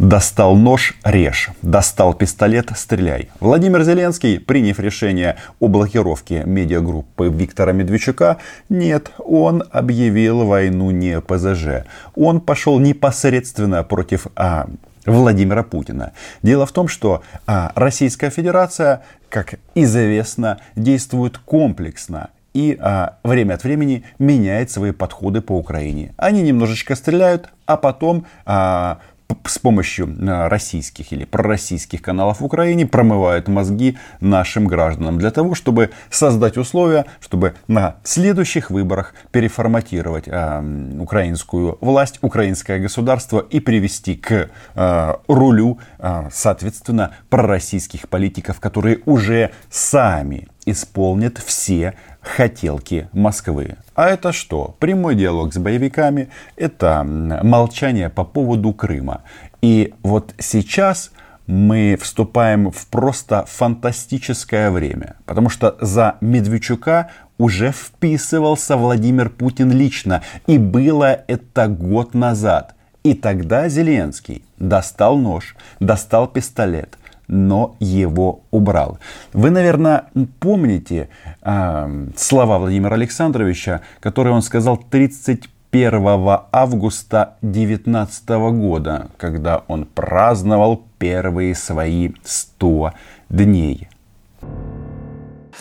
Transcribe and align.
Достал 0.00 0.56
нож– 0.56 0.94
режь. 1.04 1.50
Достал 1.60 2.14
пистолет– 2.14 2.70
стреляй. 2.74 3.28
Владимир 3.38 3.82
Зеленский, 3.82 4.40
приняв 4.40 4.80
решение 4.80 5.36
о 5.60 5.68
блокировке 5.68 6.42
медиагруппы 6.46 7.28
Виктора 7.28 7.72
Медведчука, 7.72 8.38
нет, 8.70 9.10
он 9.18 9.62
объявил 9.70 10.46
войну 10.46 10.90
не 10.90 11.20
ПЗЖ. 11.20 11.84
Он 12.14 12.40
пошел 12.40 12.80
непосредственно 12.80 13.84
против 13.84 14.28
а, 14.36 14.68
Владимира 15.04 15.62
Путина. 15.62 16.12
Дело 16.42 16.64
в 16.64 16.72
том, 16.72 16.88
что 16.88 17.22
а, 17.46 17.72
Российская 17.74 18.30
Федерация, 18.30 19.02
как 19.28 19.56
известно, 19.74 20.60
действует 20.76 21.36
комплексно 21.36 22.30
и 22.54 22.76
а, 22.80 23.16
время 23.22 23.54
от 23.54 23.64
времени 23.64 24.04
меняет 24.18 24.70
свои 24.70 24.92
подходы 24.92 25.40
по 25.40 25.52
Украине. 25.52 26.12
Они 26.16 26.42
немножечко 26.42 26.96
стреляют, 26.96 27.50
а 27.66 27.76
потом 27.76 28.26
а, 28.44 28.98
с 29.44 29.58
помощью 29.58 30.06
э, 30.08 30.48
российских 30.48 31.12
или 31.12 31.24
пророссийских 31.24 32.02
каналов 32.02 32.40
в 32.40 32.44
Украине 32.44 32.86
промывают 32.86 33.48
мозги 33.48 33.96
нашим 34.20 34.66
гражданам 34.66 35.18
для 35.18 35.30
того, 35.30 35.54
чтобы 35.54 35.90
создать 36.10 36.56
условия, 36.56 37.06
чтобы 37.20 37.54
на 37.68 37.96
следующих 38.04 38.70
выборах 38.70 39.14
переформатировать 39.30 40.24
э, 40.26 40.96
украинскую 40.98 41.78
власть, 41.80 42.18
украинское 42.22 42.78
государство 42.78 43.40
и 43.40 43.60
привести 43.60 44.16
к 44.16 44.50
э, 44.74 45.14
рулю, 45.28 45.78
э, 45.98 46.28
соответственно, 46.32 47.12
пророссийских 47.28 48.08
политиков, 48.08 48.60
которые 48.60 49.00
уже 49.06 49.50
сами 49.70 50.48
исполнят 50.70 51.38
все 51.38 51.94
хотелки 52.20 53.08
Москвы. 53.12 53.76
А 53.94 54.08
это 54.08 54.32
что? 54.32 54.76
Прямой 54.78 55.14
диалог 55.14 55.52
с 55.52 55.58
боевиками, 55.58 56.28
это 56.56 57.02
молчание 57.04 58.10
по 58.10 58.24
поводу 58.24 58.72
Крыма. 58.72 59.22
И 59.62 59.94
вот 60.02 60.34
сейчас 60.38 61.12
мы 61.46 61.98
вступаем 62.00 62.70
в 62.70 62.86
просто 62.86 63.44
фантастическое 63.46 64.70
время. 64.70 65.16
Потому 65.26 65.48
что 65.48 65.76
за 65.80 66.16
Медведчука 66.20 67.10
уже 67.38 67.72
вписывался 67.72 68.76
Владимир 68.76 69.30
Путин 69.30 69.72
лично. 69.72 70.22
И 70.46 70.58
было 70.58 71.24
это 71.26 71.66
год 71.68 72.14
назад. 72.14 72.74
И 73.02 73.14
тогда 73.14 73.68
Зеленский 73.68 74.44
достал 74.58 75.16
нож, 75.16 75.56
достал 75.80 76.28
пистолет, 76.28 76.98
но 77.29 77.75
его 77.79 78.41
убрал. 78.51 78.99
Вы, 79.33 79.49
наверное, 79.49 80.05
помните 80.39 81.09
э, 81.41 82.07
слова 82.15 82.57
Владимира 82.57 82.95
Александровича, 82.95 83.81
которые 83.99 84.33
он 84.33 84.41
сказал 84.41 84.77
31 84.77 86.39
августа 86.51 87.35
2019 87.41 88.29
года, 88.29 89.07
когда 89.17 89.63
он 89.67 89.85
праздновал 89.85 90.83
первые 90.99 91.55
свои 91.55 92.11
100 92.23 92.91
дней. 93.29 93.87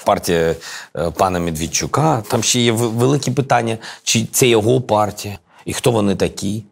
Партія 0.04 0.54
пана 1.16 1.40
Медведчука. 1.40 2.22
Там 2.28 2.42
ще 2.42 2.60
є 2.60 2.72
великі 2.72 3.30
питання, 3.30 3.78
чи 4.02 4.26
це 4.26 4.48
його 4.48 4.80
партія, 4.80 5.38
і 5.64 5.72
хто 5.72 5.90
вони 5.90 6.16
такі. 6.16 6.64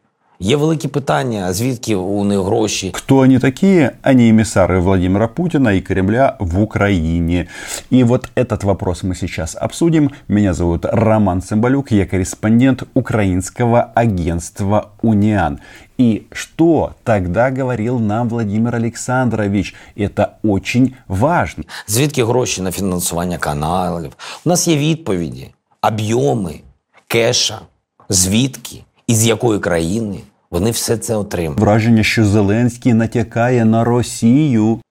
Є 0.45 0.57
великі 0.57 0.89
питання, 0.89 1.53
звідки 1.53 1.95
у 1.95 2.25
них 2.25 2.39
гроші? 2.39 2.91
Кто 2.91 3.17
они 3.19 3.39
такие? 3.39 3.91
Они 4.03 4.33
эмиссары 4.33 4.81
Владимира 4.81 5.29
Путина 5.29 5.73
и 5.73 5.81
Кремля 5.81 6.37
в 6.41 6.61
Украине. 6.61 7.47
И 7.93 8.05
вот 8.05 8.29
этот 8.35 8.65
вопрос 8.65 9.05
мы 9.05 9.15
сейчас 9.15 9.57
обсудим. 9.61 10.11
Меня 10.29 10.55
зовут 10.55 10.85
Роман 10.85 11.43
Цымбалюк, 11.43 11.93
я 11.95 12.07
корреспондент 12.07 12.83
украинского 12.95 13.93
агентства 13.95 14.91
«Униан». 15.03 15.61
И 15.99 16.27
что 16.33 16.93
тогда 17.05 17.51
говорил 17.51 18.01
нам 18.01 18.29
Владимир 18.29 18.75
Александрович? 18.75 19.75
Это 19.97 20.27
очень 20.43 20.95
важно. 21.09 21.65
Звідки 21.87 22.25
гроші 22.25 22.63
на 22.63 22.73
фінансування 22.73 23.39
каналів? 23.39 24.13
У 24.45 24.49
нас 24.49 24.69
є 24.69 24.77
відповіді, 24.77 25.51
об'єми, 25.83 26.61
кеша, 27.09 27.61
звідки? 28.09 28.85
із 29.08 29.28
якої 29.28 29.60
країни 29.60 30.20
вони 30.52 30.72
все 30.72 30.98
це 30.98 31.16
отримали. 31.16 31.62
Враження, 31.62 32.04
що 32.04 32.26
Зеленський 32.26 32.94
натякає 32.94 33.66
на 33.66 33.84
Росію. 33.84 34.82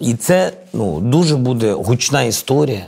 І 0.00 0.14
це 0.14 0.52
ну, 0.72 1.00
дуже 1.00 1.36
буде 1.36 1.72
гучна 1.72 2.22
історія, 2.22 2.86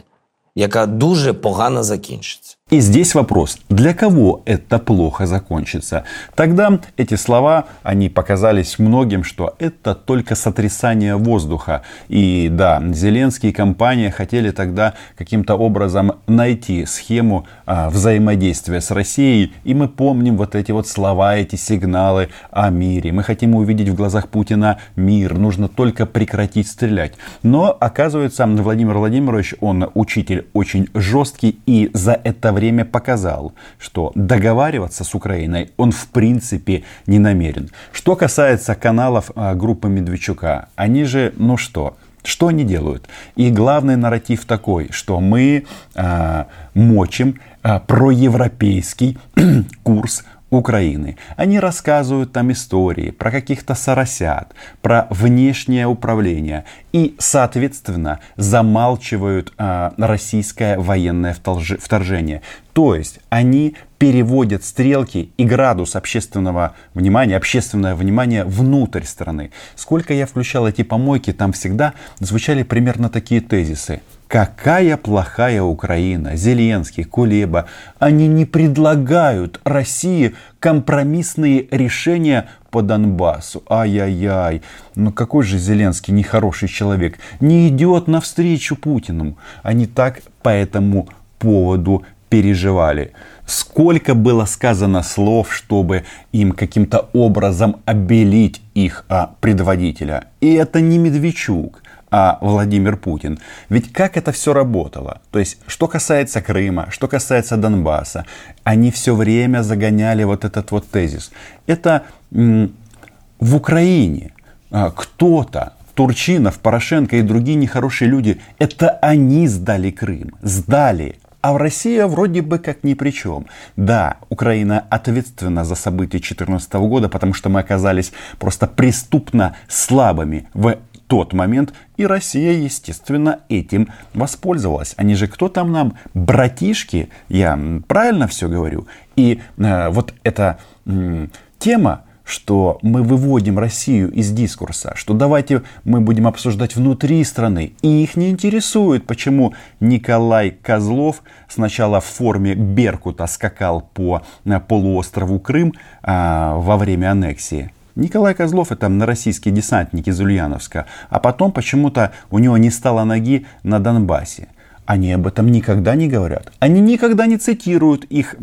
яка 0.55 0.87
дуже 0.87 1.33
погано 1.33 1.83
закінчиться. 1.83 2.57
И 2.75 2.81
здесь 2.81 3.15
вопрос, 3.15 3.59
для 3.69 3.95
кого 3.95 4.43
это 4.47 4.81
плохо 4.81 5.27
закончится? 5.27 6.03
Тогда 6.35 6.81
эти 6.97 7.15
слова, 7.15 7.67
они 7.85 8.09
показались 8.09 8.81
многим, 8.81 9.23
что 9.23 9.55
это 9.61 9.95
только 9.95 10.35
сотрясание 10.35 11.15
воздуха. 11.15 11.83
И 12.09 12.49
да, 12.51 12.83
Зеленский 12.93 13.51
и 13.51 13.53
компания 13.53 14.11
хотели 14.11 14.51
тогда 14.51 14.95
каким-то 15.17 15.55
образом 15.55 16.15
найти 16.27 16.85
схему 16.85 17.47
а, 17.65 17.91
взаимодействия 17.91 18.81
с 18.81 18.91
Россией. 18.91 19.53
И 19.63 19.73
мы 19.73 19.87
помним 19.87 20.37
вот 20.37 20.57
эти 20.57 20.73
вот 20.73 20.89
слова, 20.89 21.37
эти 21.37 21.55
сигналы 21.55 22.31
о 22.51 22.71
мире. 22.71 23.13
Мы 23.13 23.23
хотим 23.23 23.55
увидеть 23.55 23.89
в 23.89 23.95
глазах 23.95 24.29
Путина 24.29 24.81
мир. 24.97 25.39
Нужно 25.39 25.69
только 25.69 26.07
прекратить 26.07 26.67
стрелять. 26.67 27.13
Но 27.45 27.77
оказывается, 27.79 28.45
Владимир 28.45 28.99
Владимирович, 28.99 29.55
он 29.61 29.89
учитель 29.95 30.49
очень 30.55 30.89
жесткий. 30.93 31.61
И 31.67 31.93
за 31.95 32.21
это 32.25 32.53
время 32.53 32.64
показал, 32.85 33.53
что 33.79 34.13
договариваться 34.15 35.05
с 35.05 35.15
Украиной 35.15 35.71
он 35.77 35.93
в 35.93 36.09
принципе 36.09 36.85
не 37.07 37.19
намерен. 37.19 37.71
Что 37.93 38.17
касается 38.17 38.75
каналов 38.75 39.31
а, 39.35 39.55
группы 39.55 39.89
Медведчука, 39.89 40.69
они 40.77 41.05
же, 41.05 41.33
ну 41.37 41.57
что, 41.57 41.97
что 42.25 42.49
они 42.49 42.65
делают? 42.65 43.07
И 43.37 43.51
главный 43.51 43.97
нарратив 43.97 44.47
такой, 44.47 44.89
что 44.91 45.21
мы 45.21 45.67
а, 45.95 46.47
мочим 46.73 47.39
а, 47.63 47.81
проевропейский 47.81 49.19
курс 49.83 50.25
Украины. 50.55 51.17
Они 51.37 51.59
рассказывают 51.59 52.33
там 52.33 52.53
истории 52.53 53.11
про 53.11 53.31
каких-то 53.31 53.75
соросят, 53.75 54.55
про 54.83 55.07
внешнее 55.11 55.87
управление 55.87 56.65
и, 56.93 57.15
соответственно, 57.19 58.21
замалчивают 58.37 59.53
э, 59.59 59.91
российское 59.97 60.79
военное 60.79 61.35
вторжение. 61.35 62.43
То 62.73 62.95
есть 62.95 63.21
они 63.29 63.77
переводят 63.99 64.65
стрелки 64.65 65.31
и 65.37 65.45
градус 65.45 65.97
общественного 65.97 66.75
внимания, 66.93 67.37
общественное 67.37 67.95
внимание 67.95 68.45
внутрь 68.45 69.05
страны. 69.05 69.51
Сколько 69.77 70.13
я 70.13 70.27
включал 70.27 70.69
эти 70.69 70.83
помойки, 70.83 71.33
там 71.33 71.53
всегда 71.53 71.95
звучали 72.19 72.65
примерно 72.65 73.09
такие 73.09 73.41
тезисы. 73.41 74.03
Какая 74.29 74.97
плохая 74.97 75.63
Украина, 75.63 76.35
Зеленский, 76.35 77.05
Кулеба. 77.05 77.67
Они 77.99 78.27
не 78.27 78.45
предлагают 78.45 79.61
России 79.65 80.35
компромиссные 80.59 81.69
решения 81.71 82.49
по 82.71 82.83
Донбассу. 82.83 83.63
Ай-яй-яй. 83.69 84.63
Ну 84.97 85.13
какой 85.13 85.45
же 85.45 85.59
Зеленский 85.59 86.13
нехороший 86.13 86.69
человек. 86.69 87.19
Не 87.41 87.69
идет 87.69 88.09
навстречу 88.09 88.77
Путину. 88.77 89.37
Они 89.63 89.87
так 89.87 90.23
по 90.43 90.49
этому 90.49 91.09
поводу 91.39 92.05
переживали. 92.29 93.13
Сколько 93.47 94.15
было 94.15 94.47
сказано 94.47 95.03
слов, 95.03 95.55
чтобы 95.55 96.05
им 96.33 96.51
каким-то 96.51 97.11
образом 97.13 97.77
обелить 97.85 98.63
их 98.75 99.05
а, 99.09 99.35
предводителя. 99.41 100.25
И 100.41 100.55
это 100.55 100.81
не 100.81 100.99
Медведчук 100.99 101.84
а 102.17 102.39
Владимир 102.41 102.97
Путин. 102.97 103.41
Ведь 103.69 103.93
как 103.93 104.17
это 104.17 104.31
все 104.31 104.53
работало? 104.53 105.21
То 105.33 105.41
есть, 105.41 105.59
что 105.67 105.89
касается 105.89 106.41
Крыма, 106.41 106.87
что 106.91 107.09
касается 107.09 107.57
Донбасса, 107.57 108.25
они 108.63 108.93
все 108.93 109.17
время 109.17 109.65
загоняли 109.65 110.23
вот 110.23 110.45
этот 110.45 110.71
вот 110.71 110.89
тезис. 110.89 111.33
Это 111.67 112.05
в 112.31 113.57
Украине 113.57 114.33
а, 114.71 114.93
кто-то, 114.93 115.73
Турчинов, 115.95 116.61
Порошенко 116.61 117.17
и 117.17 117.23
другие 117.23 117.57
нехорошие 117.57 118.09
люди, 118.09 118.41
это 118.61 118.91
они 118.91 119.49
сдали 119.49 119.91
Крым, 119.91 120.35
сдали. 120.41 121.17
А 121.41 121.53
в 121.53 121.57
России 121.57 122.01
вроде 122.03 122.43
бы 122.43 122.61
как 122.61 122.85
ни 122.85 122.95
при 122.95 123.11
чем. 123.11 123.47
Да, 123.77 124.19
Украина 124.29 124.85
ответственна 124.89 125.65
за 125.65 125.75
события 125.75 126.19
2014 126.19 126.75
года, 126.75 127.09
потому 127.09 127.35
что 127.35 127.49
мы 127.49 127.59
оказались 127.59 128.13
просто 128.39 128.69
преступно 128.69 129.57
слабыми 129.69 130.47
в 130.55 130.79
тот 131.07 131.33
момент, 131.33 131.73
и 131.97 132.07
Россия, 132.07 132.53
естественно, 132.53 133.41
этим 133.49 133.89
воспользовалась. 134.15 134.95
Они 134.97 135.15
же 135.15 135.27
кто 135.27 135.49
там 135.49 135.73
нам? 135.73 135.95
Братишки? 136.15 137.09
Я 137.29 137.59
правильно 137.87 138.27
все 138.27 138.49
говорю? 138.49 138.87
И 139.17 139.41
э, 139.59 139.89
вот 139.91 140.15
эта 140.23 140.59
э, 140.87 141.29
тема, 141.59 142.03
что 142.25 142.79
мы 142.83 143.03
выводим 143.03 143.59
Россию 143.59 144.11
из 144.11 144.31
дискурса, 144.31 144.95
что 144.97 145.13
давайте 145.13 145.63
мы 145.85 146.01
будем 146.01 146.27
обсуждать 146.27 146.75
внутри 146.75 147.23
страны. 147.23 147.75
И 147.83 148.03
их 148.03 148.17
не 148.17 148.31
интересует, 148.31 149.07
почему 149.07 149.55
Николай 149.81 150.51
Козлов 150.51 151.23
сначала 151.49 152.01
в 152.01 152.07
форме 152.07 152.55
Беркута 152.55 153.27
скакал 153.27 153.83
по 153.83 154.23
э, 154.45 154.61
полуострову 154.61 155.39
Крым 155.39 155.75
а, 156.03 156.57
во 156.57 156.77
время 156.77 157.13
аннексии. 157.13 157.71
Николай 157.97 158.35
Козлов 158.35 158.73
это 158.73 158.89
на 158.89 159.07
российский 159.07 159.53
десантник 159.53 160.09
из 160.09 160.19
Ульяновска, 160.19 160.87
а 161.11 161.21
потом 161.21 161.53
почему-то 161.53 162.13
у 162.31 162.41
него 162.41 162.57
не 162.57 162.71
стало 162.71 163.05
ноги 163.05 163.47
на 163.63 163.79
Донбассе. 163.79 164.49
Они 164.87 165.13
об 165.13 165.27
этом 165.27 165.51
никогда 165.51 165.95
не 165.95 166.09
говорят. 166.09 166.53
Они 166.59 166.81
никогда 166.81 167.27
не 167.27 167.39
цитируют 167.39 168.05
их, 168.05 168.37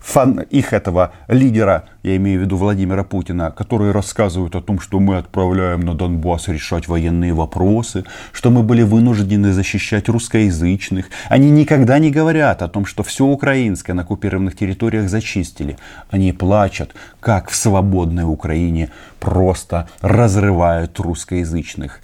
фан, 0.00 0.40
их 0.40 0.72
этого 0.72 1.12
лидера, 1.28 1.84
я 2.02 2.16
имею 2.16 2.40
в 2.40 2.42
виду 2.44 2.56
Владимира 2.56 3.04
Путина, 3.04 3.50
которые 3.50 3.92
рассказывают 3.92 4.56
о 4.56 4.60
том, 4.60 4.80
что 4.80 4.98
мы 4.98 5.16
отправляем 5.16 5.80
на 5.80 5.94
Донбасс 5.94 6.48
решать 6.48 6.88
военные 6.88 7.34
вопросы, 7.34 8.04
что 8.32 8.50
мы 8.50 8.62
были 8.62 8.82
вынуждены 8.82 9.52
защищать 9.52 10.08
русскоязычных. 10.08 11.10
Они 11.28 11.50
никогда 11.50 11.98
не 11.98 12.10
говорят 12.10 12.62
о 12.62 12.68
том, 12.68 12.84
что 12.84 13.02
все 13.02 13.24
украинское 13.24 13.94
на 13.94 14.02
оккупированных 14.02 14.56
территориях 14.56 15.08
зачистили. 15.08 15.78
Они 16.10 16.32
плачут, 16.32 16.94
как 17.20 17.48
в 17.50 17.54
свободной 17.56 18.24
Украине 18.24 18.90
просто 19.18 19.88
разрывают 20.00 20.98
русскоязычных. 20.98 22.00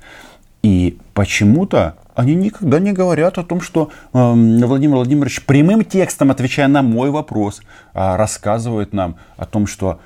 И 0.63 0.99
почему-то 1.15 1.97
они 2.15 2.35
никогда 2.35 2.79
не 2.79 2.93
говорят 2.93 3.39
о 3.39 3.43
том, 3.43 3.61
что 3.61 3.91
э, 4.13 4.19
Владимир 4.19 4.97
Владимирович 4.97 5.45
прямым 5.45 5.85
текстом, 5.85 6.31
отвечая 6.31 6.69
на 6.69 6.83
мой 6.83 7.11
вопрос, 7.11 7.61
э, 7.61 8.17
рассказывает 8.17 8.93
нам 8.93 9.17
о 9.37 9.47
том, 9.47 9.67
что 9.67 10.01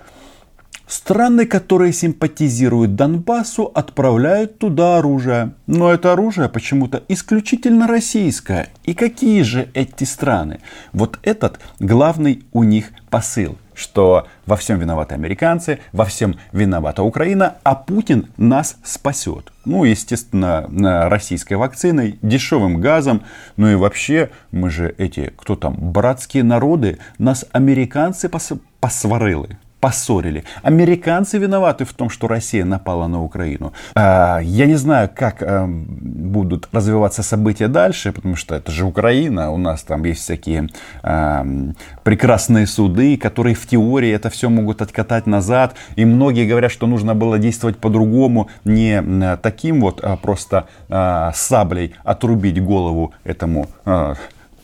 страны, 0.87 1.47
которые 1.47 1.93
симпатизируют 1.93 2.94
Донбассу, 2.94 3.64
отправляют 3.75 4.58
туда 4.58 4.99
оружие. 4.99 5.53
Но 5.67 5.93
это 5.93 6.12
оружие 6.12 6.49
почему-то 6.49 7.03
исключительно 7.08 7.87
российское. 7.87 8.69
И 8.85 8.94
какие 8.94 9.43
же 9.43 9.69
эти 9.75 10.05
страны? 10.05 10.61
Вот 10.93 11.19
этот 11.23 11.59
главный 11.81 12.44
у 12.52 12.62
них 12.62 12.91
посыл– 13.11 13.56
что 13.76 14.26
во 14.46 14.56
всем 14.56 14.81
виноваты 14.81 15.14
американцы, 15.14 15.78
во 15.93 16.05
всем 16.05 16.37
виновата 16.50 17.02
Украина, 17.02 17.56
а 17.62 17.75
Путин 17.75 18.26
нас 18.37 18.78
спасет. 18.82 19.52
Ну, 19.64 19.84
естественно, 19.84 20.67
российской 21.08 21.55
вакциной, 21.55 22.19
дешевым 22.23 22.81
газом, 22.81 23.23
ну 23.56 23.69
и 23.69 23.75
вообще, 23.75 24.31
мы 24.50 24.70
же 24.70 24.94
эти, 24.99 25.32
кто 25.37 25.55
там, 25.55 25.75
братские 25.78 26.43
народы, 26.43 26.99
нас 27.19 27.44
американцы 27.52 28.28
пос 28.28 28.52
посварили 28.81 29.58
поссорили. 29.87 30.43
Американцы 30.65 31.38
виноваты 31.38 31.85
в 31.85 31.93
том, 31.93 32.11
что 32.11 32.27
Россия 32.27 32.65
напала 32.65 33.06
на 33.06 33.23
Украину. 33.23 33.73
А, 33.94 34.41
я 34.43 34.67
не 34.67 34.75
знаю, 34.75 35.09
как 35.15 35.43
эм, 35.43 35.87
будут 36.33 36.69
развиваться 36.73 37.23
события 37.23 37.69
дальше, 37.69 38.11
потому 38.11 38.35
что 38.35 38.56
это 38.56 38.73
же 38.73 38.85
Украина, 38.85 39.53
у 39.53 39.59
нас 39.59 39.85
там 39.85 40.03
есть 40.05 40.23
всякие 40.23 40.67
эм, 41.05 41.77
прекрасные 42.03 42.67
суды, 42.67 43.17
которые 43.17 43.55
в 43.55 43.65
теории 43.69 44.11
это 44.11 44.29
все 44.29 44.49
могут 44.49 44.83
откатать 44.83 45.27
назад. 45.27 45.77
И 45.94 46.05
многие 46.05 46.49
говорят, 46.49 46.73
что 46.73 46.88
нужно 46.88 47.15
было 47.15 47.38
действовать 47.38 47.77
по-другому, 47.77 48.49
не 48.65 49.37
таким 49.37 49.81
вот 49.81 50.00
а 50.03 50.17
просто 50.17 50.67
а, 50.88 51.31
саблей 51.33 51.94
отрубить 52.03 52.61
голову 52.61 53.12
этому 53.23 53.69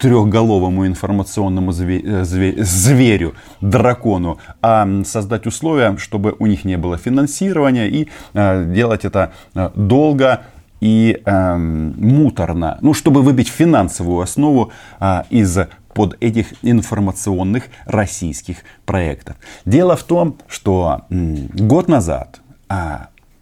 трехголовому 0.02 0.84
информационному 0.84 1.70
э, 1.70 2.25
зверю, 2.25 3.34
дракону, 3.60 4.38
а 4.60 4.88
создать 5.04 5.46
условия, 5.46 5.96
чтобы 5.96 6.34
у 6.40 6.46
них 6.46 6.64
не 6.64 6.76
было 6.76 6.99
финансирования 6.99 7.88
и 7.88 8.08
э, 8.34 8.64
делать 8.75 9.04
это 9.04 9.32
э, 9.54 9.70
долго 9.76 10.40
и 10.81 11.22
э, 11.25 11.56
муторно, 11.56 12.78
ну, 12.81 12.94
чтобы 12.94 13.22
выбить 13.22 13.49
финансовую 13.49 14.22
основу 14.22 14.72
э, 14.99 15.22
из 15.31 15.56
под 15.94 16.16
этих 16.20 16.46
информационных 16.62 17.69
российских 17.84 18.56
проектов. 18.84 19.37
Дело 19.64 19.94
в 19.94 20.02
том, 20.02 20.37
что 20.49 21.02
э, 21.10 21.37
год 21.54 21.87
назад 21.87 22.40
э, 22.69 22.75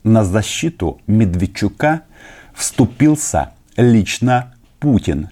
на 0.04 0.24
защиту 0.24 1.00
Медведчука 1.06 2.02
вступился 2.52 3.52
лично 3.78 4.52
Путин. 4.78 5.30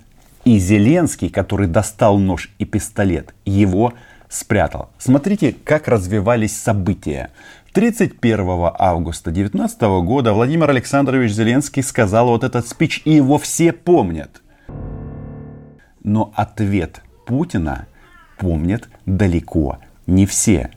И 0.48 0.58
Зеленский, 0.58 1.28
который 1.28 1.66
достал 1.66 2.16
нож 2.16 2.50
и 2.58 2.64
пистолет, 2.64 3.34
его 3.44 3.92
спрятал. 4.30 4.88
Смотрите, 4.96 5.54
как 5.62 5.88
развивались 5.88 6.56
события. 6.56 7.32
31 7.74 8.70
августа 8.78 9.30
2019 9.30 9.82
года 10.06 10.32
Владимир 10.32 10.70
Александрович 10.70 11.32
Зеленский 11.32 11.82
сказал 11.82 12.28
вот 12.28 12.44
этот 12.44 12.66
спич, 12.66 13.02
и 13.04 13.10
его 13.10 13.36
все 13.36 13.74
помнят. 13.74 14.40
Но 16.02 16.32
ответ 16.34 17.02
Путина 17.26 17.86
помнят 18.38 18.88
далеко 19.04 19.76
не 20.06 20.24
все. 20.24 20.70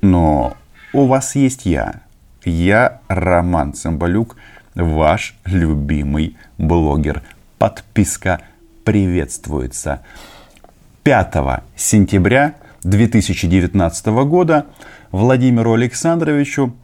Но 0.00 0.56
у 0.92 1.06
вас 1.06 1.36
есть 1.36 1.66
я. 1.66 2.00
Я 2.44 3.00
Роман 3.06 3.74
Цымбалюк, 3.74 4.34
ваш 4.74 5.36
любимый 5.44 6.36
блогер. 6.58 7.22
Подписка 7.58 8.40
приветствуется. 8.84 10.04
5 11.02 11.34
сентября 11.76 12.56
2019 12.82 14.06
года 14.26 14.66
Владимиру 15.10 15.74
Александровичу 15.74 16.76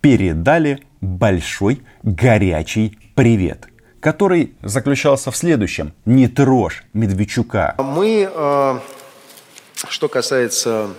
передали 0.00 0.82
большой 1.00 1.82
горячий 2.02 2.98
привет, 3.14 3.68
который 4.00 4.54
заключался 4.62 5.30
в 5.30 5.36
следующем. 5.36 5.92
Не 6.04 6.28
трожь 6.28 6.84
Медведчука. 6.92 7.74
Мы, 7.78 8.28
э, 8.32 8.78
что 9.88 10.08
касается 10.08 10.90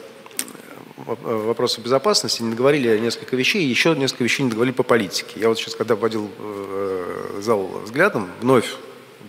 э, 1.05 1.15
вопроса 1.23 1.81
безопасности, 1.81 2.41
не 2.41 2.51
договорили 2.51 2.97
несколько 2.99 3.35
вещей, 3.35 3.65
еще 3.65 3.95
несколько 3.95 4.23
вещей 4.23 4.43
не 4.43 4.49
договорили 4.49 4.75
по 4.75 4.83
политике. 4.83 5.39
Я 5.39 5.49
вот 5.49 5.57
сейчас, 5.57 5.75
когда 5.75 5.95
вводил 5.95 6.29
э, 6.37 7.39
зал 7.41 7.67
взглядом, 7.85 8.29
вновь 8.41 8.75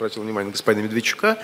обратил 0.00 0.22
внимание 0.22 0.50
господина 0.50 0.84
Медведчука 0.84 1.38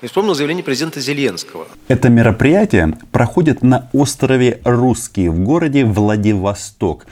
и 0.00 0.06
вспомнил 0.06 0.34
заявление 0.34 0.64
президента 0.64 1.00
Зеленского. 1.00 1.66
Это 1.88 2.08
мероприятие 2.08 2.98
проходит 3.10 3.62
на 3.62 3.88
острове 3.92 4.60
Русский 4.64 5.28
в 5.28 5.38
городе 5.40 5.84
Владивосток. 5.84 7.06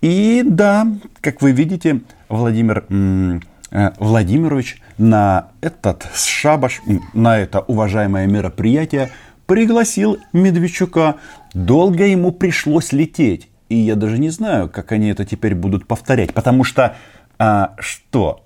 И 0.00 0.42
да, 0.46 0.86
как 1.20 1.42
вы 1.42 1.50
видите, 1.52 2.00
Владимир 2.28 2.84
э, 2.88 3.90
Владимирович 3.98 4.80
на 4.96 5.48
этот 5.60 6.06
шабаш, 6.14 6.82
на 7.14 7.38
это 7.38 7.60
уважаемое 7.60 8.26
мероприятие 8.26 9.10
пригласил 9.46 10.18
Медведчука. 10.32 11.16
Долго 11.52 12.04
ему 12.04 12.30
пришлось 12.30 12.92
лететь. 12.92 13.48
И 13.68 13.76
я 13.76 13.96
даже 13.96 14.18
не 14.18 14.30
знаю, 14.30 14.68
как 14.68 14.92
они 14.92 15.08
это 15.08 15.24
теперь 15.24 15.54
будут 15.54 15.86
повторять. 15.86 16.32
Потому 16.32 16.64
что 16.64 16.96
что 17.38 18.44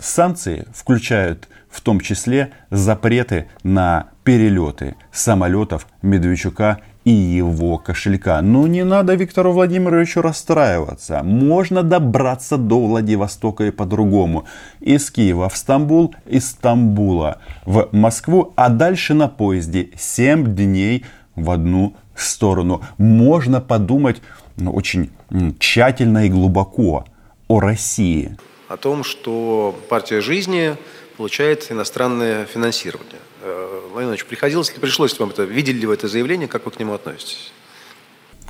санкции 0.00 0.66
включают 0.72 1.48
в 1.70 1.80
том 1.80 2.00
числе 2.00 2.50
запреты 2.70 3.48
на 3.62 4.08
перелеты 4.24 4.96
самолетов 5.12 5.86
Медведчука 6.02 6.80
и 7.04 7.10
его 7.10 7.78
кошелька. 7.78 8.42
Но 8.42 8.66
не 8.66 8.84
надо 8.84 9.14
Виктору 9.14 9.52
Владимировичу 9.52 10.20
расстраиваться. 10.20 11.22
Можно 11.22 11.82
добраться 11.82 12.56
до 12.56 12.86
Владивостока 12.86 13.64
и 13.64 13.70
по-другому. 13.70 14.44
Из 14.80 15.10
Киева 15.10 15.48
в 15.48 15.56
Стамбул, 15.56 16.14
из 16.26 16.50
Стамбула 16.50 17.38
в 17.64 17.88
Москву, 17.92 18.52
а 18.56 18.68
дальше 18.68 19.14
на 19.14 19.28
поезде 19.28 19.90
7 19.96 20.54
дней 20.54 21.04
в 21.36 21.50
одну 21.50 21.94
сторону. 22.14 22.82
Можно 22.98 23.60
подумать 23.60 24.20
ну, 24.56 24.72
очень 24.72 25.10
тщательно 25.58 26.26
и 26.26 26.28
глубоко 26.28 27.06
о 27.50 27.58
России. 27.58 28.36
О 28.68 28.76
том, 28.76 29.02
что 29.02 29.76
партия 29.88 30.20
жизни 30.20 30.76
получает 31.16 31.72
иностранное 31.72 32.46
финансирование. 32.46 33.18
Э, 33.42 33.80
Владимир 33.90 34.12
Ильич, 34.14 34.24
приходилось 34.24 34.72
ли, 34.72 34.78
пришлось 34.78 35.14
ли 35.14 35.18
вам 35.18 35.30
это, 35.30 35.42
видели 35.42 35.80
ли 35.80 35.86
вы 35.86 35.94
это 35.94 36.06
заявление, 36.06 36.46
как 36.46 36.64
вы 36.64 36.70
к 36.70 36.78
нему 36.78 36.94
относитесь? 36.94 37.52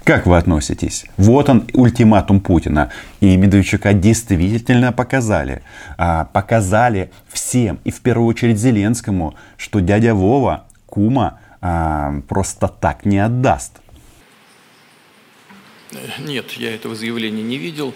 Как 0.05 0.27
вы 0.27 0.37
относитесь? 0.37 1.07
Вот 1.17 1.49
он, 1.49 1.67
ультиматум 1.73 2.41
Путина. 2.41 2.93
И 3.21 3.39
Медведчука 3.39 3.95
действительно 3.95 4.93
показали. 4.93 5.63
А, 5.97 6.27
показали 6.27 7.11
всем, 7.33 7.79
и 7.85 7.91
в 7.91 8.03
первую 8.03 8.29
очередь 8.29 8.59
Зеленскому, 8.59 9.35
что 9.57 9.81
дядя 9.81 10.15
Вова, 10.15 10.67
Кума, 10.85 11.41
а, 11.63 12.21
просто 12.29 12.69
так 12.69 13.07
не 13.07 13.19
отдаст. 13.19 13.81
Нет, 16.19 16.53
я 16.53 16.75
этого 16.75 16.95
заявления 16.95 17.43
не 17.43 17.59
видел, 17.59 17.93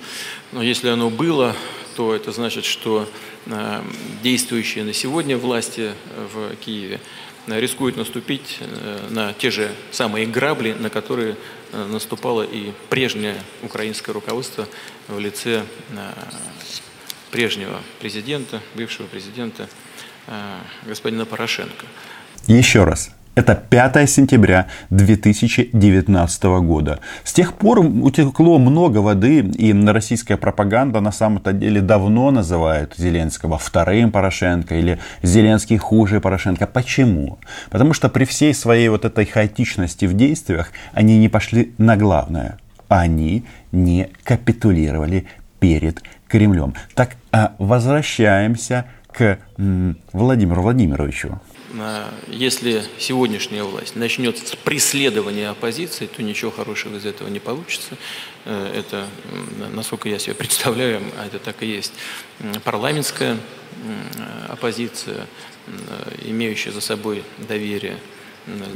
но 0.53 0.63
если 0.63 0.89
оно 0.89 1.11
было, 1.11 1.55
то 1.97 2.15
это 2.15 2.33
значит, 2.33 2.65
что 2.65 3.09
э, 3.47 3.83
действующие 4.23 4.85
на 4.85 4.93
сегодня 4.93 5.37
власти 5.37 5.93
в 6.33 6.57
Киеве 6.57 7.01
э, 7.47 7.61
рискуют 7.61 7.97
наступить 7.97 8.59
э, 8.61 9.09
на 9.11 9.33
те 9.33 9.51
же 9.51 9.71
самые 9.93 10.27
грабли, 10.27 10.73
на 10.73 10.91
которые 10.91 11.37
наступало 11.73 12.43
и 12.43 12.73
прежнее 12.89 13.37
украинское 13.63 14.13
руководство 14.15 14.69
в 15.09 15.19
лице 15.19 15.65
прежнего 17.33 17.81
президента, 17.99 18.63
бывшего 18.77 19.09
президента 19.09 19.69
господина 20.87 21.27
Порошенко. 21.27 21.87
Еще 22.47 22.85
раз, 22.85 23.11
Это 23.35 23.57
5 23.57 24.09
сентября 24.09 24.69
2019 24.91 26.45
года. 26.45 27.01
С 27.25 27.33
тех 27.33 27.55
пор 27.55 27.81
утекло 27.81 28.59
много 28.59 28.99
воды, 28.99 29.41
и 29.41 29.73
российская 29.73 30.37
пропаганда 30.37 31.01
на 31.01 31.11
самом-то 31.11 31.53
деле 31.53 31.81
давно 31.81 32.31
называет 32.31 32.95
Зеленского 32.97 33.59
вторым 33.59 34.13
Порошенко 34.13 34.77
или 34.77 35.01
Зеленский 35.25 35.79
хуже 35.79 36.21
Порошенко. 36.21 36.69
Почему? 36.69 37.39
Потому 37.71 37.93
что 37.93 38.09
при 38.09 38.25
всей 38.25 38.55
своей 38.55 38.89
вот 38.89 39.05
этой 39.05 39.27
хаотичности 39.27 40.05
в 40.05 40.15
действиях 40.15 40.71
они 40.93 41.19
не 41.19 41.29
пошли 41.29 41.75
на 41.77 41.97
главное. 41.97 42.59
Они 42.87 43.45
не 43.73 44.11
капитулировали 44.23 45.27
перед 45.59 46.05
Кремлем. 46.29 46.75
Так 46.95 47.17
а 47.33 47.55
возвращаемся 47.59 48.85
к 49.11 49.39
Владимиру 50.13 50.63
Владимировичу. 50.63 51.41
Если 52.29 52.85
сегодняшняя 52.99 53.65
власть 53.65 53.97
начнет 53.97 54.39
с 54.39 54.55
преследования 54.55 55.49
оппозиции, 55.49 56.07
то 56.07 56.23
ничего 56.23 56.53
хорошего 56.53 56.97
из 56.97 57.05
этого 57.05 57.29
не 57.29 57.41
получится. 57.41 57.97
Э, 58.45 58.73
это, 58.75 59.09
насколько 59.73 60.09
я 60.09 60.19
себе 60.19 60.35
представляю, 60.37 61.03
а 61.19 61.27
это 61.27 61.39
так 61.39 61.63
и 61.63 61.67
есть, 61.67 61.93
парламентская 62.63 63.39
оппозиция, 64.49 65.27
имеющая 66.23 66.71
за 66.71 66.81
собой 66.81 67.25
доверие 67.39 67.99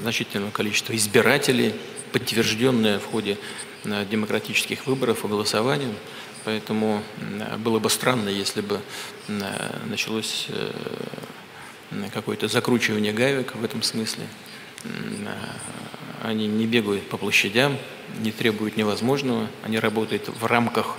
значительного 0.00 0.50
количества 0.50 0.96
избирателей, 0.96 1.74
подтвержденная 2.12 2.98
в 2.98 3.04
ходе 3.04 3.38
демократических 3.84 4.86
выборов 4.86 5.24
и 5.24 5.28
голосований. 5.28 5.94
Поэтому 6.44 7.02
было 7.58 7.78
бы 7.78 7.90
странно, 7.90 8.28
если 8.28 8.60
бы 8.60 8.80
началось 9.86 10.46
э, 10.48 10.72
какое-то 12.12 12.48
закручивание 12.48 13.12
гаек 13.12 13.54
в 13.54 13.64
этом 13.64 13.82
смысле. 13.82 14.24
Они 16.22 16.46
не 16.46 16.66
бегают 16.66 17.08
по 17.08 17.16
площадям, 17.16 17.76
не 18.20 18.32
требуют 18.32 18.76
невозможного, 18.76 19.46
они 19.62 19.78
работают 19.78 20.28
в 20.28 20.46
рамках 20.46 20.96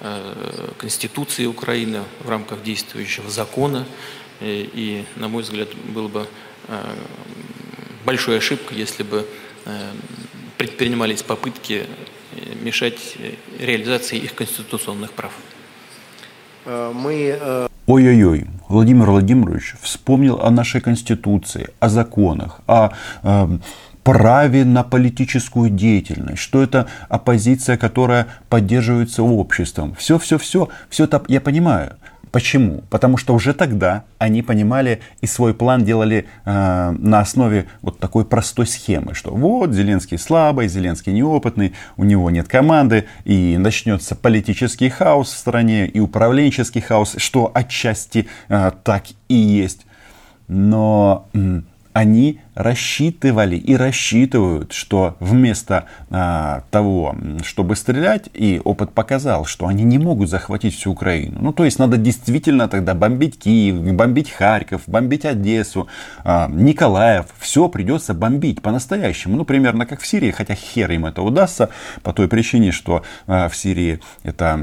э, 0.00 0.72
Конституции 0.76 1.46
Украины, 1.46 2.02
в 2.20 2.28
рамках 2.28 2.62
действующего 2.62 3.30
закона. 3.30 3.86
И, 4.40 5.04
на 5.16 5.28
мой 5.28 5.42
взгляд, 5.42 5.68
было 5.74 6.08
бы 6.08 6.26
э, 6.68 6.94
большой 8.04 8.38
ошибкой, 8.38 8.78
если 8.78 9.02
бы 9.02 9.26
э, 9.64 9.92
предпринимались 10.58 11.22
попытки 11.22 11.86
мешать 12.62 13.16
реализации 13.58 14.18
их 14.18 14.34
конституционных 14.34 15.12
прав. 15.12 15.32
Мы 16.66 17.68
Ой-ой-ой, 17.86 18.46
Владимир 18.68 19.10
Владимирович 19.10 19.74
вспомнил 19.80 20.40
о 20.40 20.50
нашей 20.50 20.80
Конституции, 20.80 21.68
о 21.80 21.88
законах, 21.88 22.60
о 22.66 22.90
э, 23.22 23.58
праве 24.02 24.64
на 24.64 24.82
политическую 24.82 25.70
деятельность, 25.70 26.38
что 26.38 26.62
это 26.62 26.86
оппозиция, 27.08 27.76
которая 27.76 28.26
поддерживается 28.48 29.22
обществом. 29.22 29.94
Все-все-все, 29.94 30.68
все 30.88 31.04
это 31.04 31.22
я 31.28 31.40
понимаю. 31.40 31.96
Почему? 32.30 32.82
Потому 32.90 33.16
что 33.16 33.34
уже 33.34 33.54
тогда 33.54 34.04
они 34.18 34.42
понимали 34.42 35.00
и 35.20 35.26
свой 35.26 35.54
план 35.54 35.84
делали 35.84 36.26
э, 36.44 36.90
на 36.98 37.20
основе 37.20 37.66
вот 37.82 37.98
такой 37.98 38.24
простой 38.24 38.66
схемы, 38.66 39.14
что 39.14 39.30
вот 39.30 39.72
Зеленский 39.72 40.18
слабый, 40.18 40.68
Зеленский 40.68 41.12
неопытный, 41.12 41.74
у 41.96 42.04
него 42.04 42.30
нет 42.30 42.48
команды, 42.48 43.06
и 43.24 43.56
начнется 43.58 44.14
политический 44.14 44.88
хаос 44.88 45.32
в 45.32 45.38
стране, 45.38 45.86
и 45.86 46.00
управленческий 46.00 46.80
хаос, 46.80 47.14
что 47.18 47.50
отчасти 47.54 48.26
э, 48.48 48.72
так 48.84 49.04
и 49.28 49.34
есть. 49.34 49.86
Но 50.48 51.28
э, 51.32 51.62
они 51.92 52.40
рассчитывали 52.58 53.54
и 53.56 53.76
рассчитывают, 53.76 54.72
что 54.72 55.16
вместо 55.20 55.84
а, 56.10 56.64
того, 56.72 57.14
чтобы 57.44 57.76
стрелять, 57.76 58.28
и 58.34 58.60
опыт 58.64 58.92
показал, 58.92 59.44
что 59.44 59.68
они 59.68 59.84
не 59.84 59.98
могут 59.98 60.28
захватить 60.28 60.74
всю 60.74 60.90
Украину. 60.90 61.38
Ну, 61.40 61.52
то 61.52 61.64
есть 61.64 61.78
надо 61.78 61.96
действительно 61.96 62.68
тогда 62.68 62.94
бомбить 62.94 63.38
Киев, 63.38 63.76
бомбить 63.94 64.30
Харьков, 64.30 64.82
бомбить 64.88 65.24
Одессу, 65.24 65.86
а, 66.24 66.48
Николаев. 66.48 67.26
Все 67.38 67.68
придется 67.68 68.12
бомбить 68.12 68.60
по-настоящему. 68.60 69.36
Ну, 69.36 69.44
примерно 69.44 69.86
как 69.86 70.00
в 70.00 70.06
Сирии, 70.06 70.32
хотя 70.32 70.56
хер 70.56 70.90
им 70.90 71.06
это 71.06 71.22
удастся, 71.22 71.70
по 72.02 72.12
той 72.12 72.26
причине, 72.26 72.72
что 72.72 73.04
а, 73.28 73.48
в 73.48 73.54
Сирии 73.54 74.00
это 74.24 74.58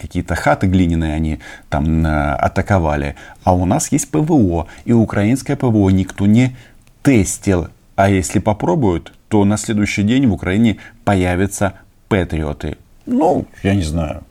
какие-то 0.00 0.34
хаты 0.34 0.66
глиняные 0.66 1.14
они 1.14 1.38
там 1.68 2.04
а, 2.04 2.34
атаковали. 2.34 3.14
А 3.44 3.54
у 3.54 3.66
нас 3.66 3.92
есть 3.92 4.10
ПВО, 4.10 4.66
и 4.84 4.92
украинское 4.92 5.56
ПВО 5.56 5.90
никто 5.90 6.26
не 6.26 6.56
тестил. 7.04 7.68
А 7.94 8.08
если 8.10 8.40
попробуют, 8.40 9.12
то 9.28 9.44
на 9.44 9.56
следующий 9.56 10.02
день 10.02 10.26
в 10.26 10.32
Украине 10.32 10.78
появятся 11.04 11.74
патриоты. 12.08 12.76
Ну, 13.06 13.46
я 13.62 13.74
не 13.74 13.82
знаю, 13.82 14.22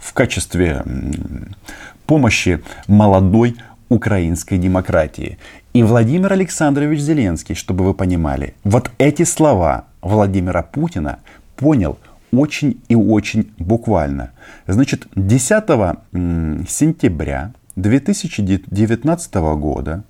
в 0.00 0.12
качестве 0.14 0.82
помощи 2.06 2.62
молодой 2.86 3.56
украинской 3.90 4.56
демократии. 4.58 5.38
И 5.74 5.82
Владимир 5.82 6.32
Александрович 6.32 7.00
Зеленский, 7.00 7.54
чтобы 7.54 7.84
вы 7.84 7.94
понимали, 7.94 8.54
вот 8.64 8.90
эти 8.98 9.24
слова 9.24 9.84
Владимира 10.00 10.62
Путина 10.62 11.18
понял 11.56 11.98
очень 12.30 12.80
и 12.88 12.94
очень 12.94 13.50
буквально. 13.58 14.30
Значит, 14.66 15.08
10 15.14 16.68
сентября 16.68 17.52
2019 17.76 19.34
года 19.34 20.04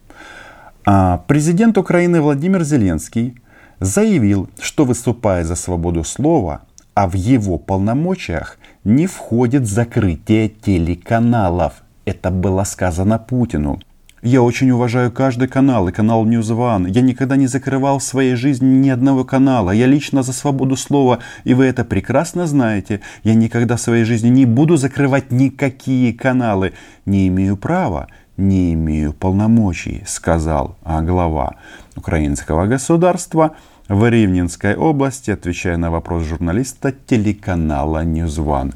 президент 1.26 1.76
Украины 1.76 2.22
Владимир 2.22 2.64
Зеленский 2.64 3.34
заявил, 3.78 4.48
что 4.58 4.84
выступая 4.86 5.44
за 5.44 5.54
свободу 5.54 6.02
слова, 6.02 6.62
а 6.94 7.06
в 7.06 7.14
его 7.14 7.58
полномочиях 7.58 8.58
не 8.84 9.06
входит 9.06 9.66
закрытие 9.66 10.48
телеканалов. 10.48 11.82
Это 12.06 12.30
было 12.30 12.64
сказано 12.64 13.18
Путину. 13.18 13.80
Я 14.22 14.42
очень 14.42 14.70
уважаю 14.70 15.12
каждый 15.12 15.46
канал 15.46 15.88
и 15.88 15.92
канал 15.92 16.26
News 16.26 16.50
One. 16.56 16.90
Я 16.90 17.02
никогда 17.02 17.36
не 17.36 17.46
закрывал 17.46 17.98
в 17.98 18.02
своей 18.02 18.34
жизни 18.34 18.66
ни 18.66 18.88
одного 18.88 19.24
канала. 19.24 19.70
Я 19.70 19.86
лично 19.86 20.22
за 20.22 20.32
свободу 20.32 20.74
слова, 20.74 21.18
и 21.44 21.54
вы 21.54 21.66
это 21.66 21.84
прекрасно 21.84 22.46
знаете. 22.46 23.00
Я 23.24 23.34
никогда 23.34 23.76
в 23.76 23.80
своей 23.80 24.04
жизни 24.04 24.28
не 24.30 24.46
буду 24.46 24.76
закрывать 24.76 25.30
никакие 25.30 26.14
каналы. 26.14 26.72
Не 27.04 27.28
имею 27.28 27.56
права 27.58 28.08
не 28.38 28.72
имею 28.72 29.12
полномочий, 29.12 30.02
сказал 30.06 30.76
глава 30.84 31.56
украинского 31.96 32.66
государства 32.66 33.56
в 33.88 34.08
Ривнинской 34.08 34.74
области, 34.76 35.30
отвечая 35.30 35.76
на 35.76 35.90
вопрос 35.90 36.24
журналиста 36.24 36.92
телеканала 36.92 38.04
Ньюзван. 38.04 38.72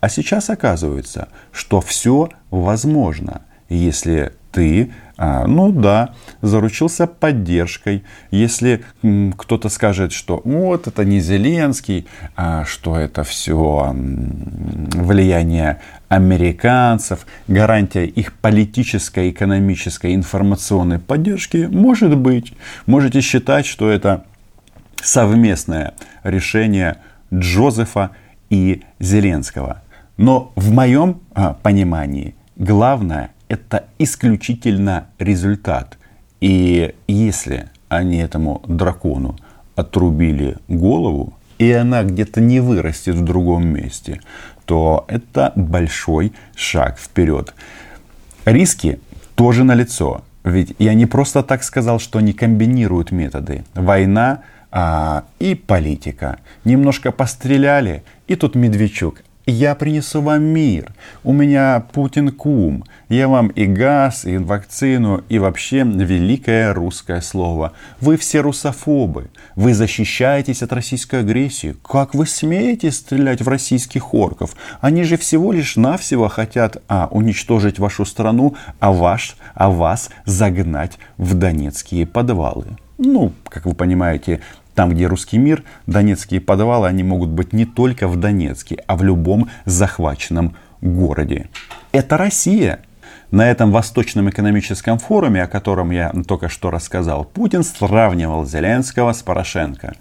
А 0.00 0.08
сейчас 0.08 0.48
оказывается, 0.48 1.28
что 1.52 1.80
все 1.80 2.30
возможно, 2.50 3.42
если 3.68 4.32
ты 4.52 4.92
а, 5.22 5.46
ну 5.46 5.70
да, 5.70 6.14
заручился 6.40 7.06
поддержкой. 7.06 8.04
Если 8.30 8.82
кто-то 9.36 9.68
скажет, 9.68 10.12
что 10.12 10.40
вот 10.46 10.86
это 10.86 11.04
не 11.04 11.20
Зеленский, 11.20 12.06
а 12.36 12.64
что 12.64 12.96
это 12.96 13.22
все 13.22 13.94
влияние 13.94 15.78
американцев, 16.08 17.26
гарантия 17.48 18.06
их 18.06 18.32
политической, 18.32 19.28
экономической, 19.28 20.14
информационной 20.14 20.98
поддержки, 20.98 21.68
может 21.70 22.16
быть. 22.16 22.54
Можете 22.86 23.20
считать, 23.20 23.66
что 23.66 23.90
это 23.90 24.24
совместное 25.02 25.92
решение 26.24 26.96
Джозефа 27.32 28.12
и 28.48 28.84
Зеленского. 28.98 29.82
Но 30.16 30.50
в 30.56 30.72
моем 30.72 31.20
а, 31.34 31.52
понимании 31.52 32.34
главное 32.56 33.32
это 33.50 33.86
исключительно 33.98 35.08
результат. 35.18 35.98
И 36.40 36.94
если 37.08 37.68
они 37.88 38.18
этому 38.18 38.62
дракону 38.66 39.36
отрубили 39.74 40.56
голову, 40.68 41.34
и 41.58 41.70
она 41.72 42.04
где-то 42.04 42.40
не 42.40 42.60
вырастет 42.60 43.16
в 43.16 43.24
другом 43.24 43.66
месте, 43.66 44.20
то 44.64 45.04
это 45.08 45.52
большой 45.56 46.32
шаг 46.54 46.98
вперед. 46.98 47.52
Риски 48.44 49.00
тоже 49.34 49.64
налицо. 49.64 50.22
Ведь 50.44 50.74
я 50.78 50.94
не 50.94 51.06
просто 51.06 51.42
так 51.42 51.64
сказал, 51.64 51.98
что 51.98 52.20
они 52.20 52.32
комбинируют 52.32 53.10
методы. 53.10 53.64
Война 53.74 54.42
а, 54.70 55.24
и 55.40 55.56
политика. 55.56 56.38
Немножко 56.64 57.10
постреляли, 57.10 58.04
и 58.28 58.36
тут 58.36 58.54
Медведчук 58.54 59.22
я 59.50 59.74
принесу 59.74 60.22
вам 60.22 60.42
мир. 60.42 60.92
У 61.24 61.32
меня 61.32 61.84
Путин 61.92 62.30
кум. 62.30 62.84
Я 63.08 63.28
вам 63.28 63.48
и 63.48 63.66
газ, 63.66 64.24
и 64.24 64.38
вакцину, 64.38 65.24
и 65.28 65.38
вообще 65.38 65.82
великое 65.82 66.72
русское 66.72 67.20
слово. 67.20 67.72
Вы 68.00 68.16
все 68.16 68.40
русофобы. 68.40 69.30
Вы 69.56 69.74
защищаетесь 69.74 70.62
от 70.62 70.72
российской 70.72 71.20
агрессии. 71.20 71.76
Как 71.82 72.14
вы 72.14 72.26
смеете 72.26 72.90
стрелять 72.90 73.42
в 73.42 73.48
российских 73.48 74.14
орков? 74.14 74.54
Они 74.80 75.04
же 75.04 75.16
всего 75.16 75.52
лишь 75.52 75.76
навсего 75.76 76.28
хотят 76.28 76.82
а, 76.88 77.08
уничтожить 77.10 77.78
вашу 77.78 78.04
страну, 78.04 78.54
а, 78.78 78.92
ваш, 78.92 79.36
а 79.54 79.70
вас 79.70 80.10
загнать 80.24 80.98
в 81.16 81.34
донецкие 81.34 82.06
подвалы. 82.06 82.66
Ну, 82.98 83.32
как 83.48 83.64
вы 83.64 83.74
понимаете, 83.74 84.40
там, 84.74 84.90
где 84.90 85.06
русский 85.06 85.38
мир, 85.38 85.62
донецкие 85.86 86.40
подвалы, 86.40 86.86
они 86.86 87.02
могут 87.02 87.30
быть 87.30 87.52
не 87.52 87.66
только 87.66 88.08
в 88.08 88.16
Донецке, 88.16 88.82
а 88.86 88.96
в 88.96 89.02
любом 89.02 89.48
захваченном 89.64 90.54
городе. 90.80 91.48
Это 91.92 92.16
Россия. 92.16 92.80
На 93.30 93.48
этом 93.48 93.70
Восточном 93.70 94.28
экономическом 94.28 94.98
форуме, 94.98 95.44
о 95.44 95.46
котором 95.46 95.92
я 95.92 96.12
только 96.26 96.48
что 96.48 96.70
рассказал, 96.70 97.24
Путин 97.24 97.62
сравнивал 97.62 98.44
Зеленского 98.44 99.12
с 99.12 99.22
Порошенко. 99.22 99.94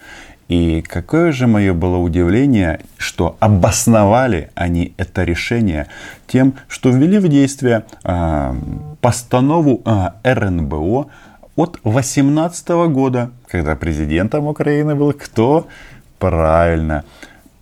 И 0.48 0.82
какое 0.82 1.32
же 1.32 1.46
мое 1.46 1.76
было 1.76 1.98
удивление, 1.98 2.80
что 2.98 3.38
обосновали 3.40 4.50
они 4.56 4.94
это 4.98 5.24
решение 5.24 5.86
тем, 6.26 6.56
что 6.68 6.90
ввели 6.90 7.20
в 7.20 7.28
действие 7.28 7.86
э, 8.04 8.56
постанову 9.00 9.84
э, 9.86 10.10
РНБО 10.24 11.06
от 11.56 11.80
2018 11.84 12.70
года, 12.92 13.30
когда 13.50 13.76
президентом 13.76 14.48
Украины 14.48 14.96
был 14.96 15.14
кто? 15.14 15.68
Правильно, 16.20 17.04